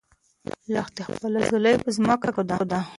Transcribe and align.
لښتې 0.73 1.01
خپله 1.07 1.39
ځولۍ 1.49 1.75
په 1.81 1.89
ځمکه 1.95 2.17
کېښوده. 2.35 2.79